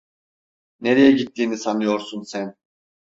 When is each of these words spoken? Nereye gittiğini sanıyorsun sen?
Nereye 0.81 1.11
gittiğini 1.11 1.57
sanıyorsun 1.57 2.21
sen? 2.21 2.55